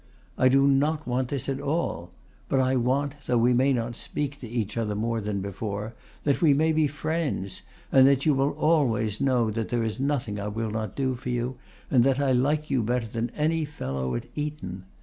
[0.35, 2.09] I do not want this at all;
[2.49, 5.93] but I want, though we may not speak to each other more than before,
[6.23, 10.39] that we may be friends; and that you will always know that there is nothing
[10.39, 11.57] I will not do for you,
[11.91, 14.85] and that I like you better than any fellow at Eton.